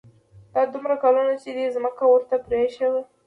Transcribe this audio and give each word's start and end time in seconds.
دا 0.53 0.61
دومره 0.73 0.95
کلونه 1.03 1.33
چې 1.41 1.49
دې 1.57 1.65
ځمکه 1.75 2.03
ورته 2.07 2.35
پرېښې 2.47 2.87
وه. 2.91 3.01